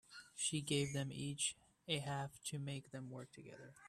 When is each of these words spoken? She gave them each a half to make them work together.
She 0.35 0.61
gave 0.61 0.93
them 0.93 1.11
each 1.11 1.55
a 1.87 1.99
half 1.99 2.41
to 2.45 2.57
make 2.57 2.89
them 2.89 3.11
work 3.11 3.31
together. 3.31 3.75